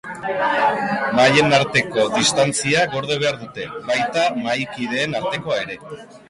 [1.17, 5.79] Mahaien arteko distantzia gorde behar dute, baita mahaikideen artekoa ere.